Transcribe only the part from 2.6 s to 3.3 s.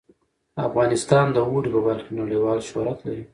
شهرت لري.